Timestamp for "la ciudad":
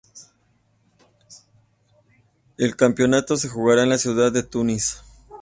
3.89-4.31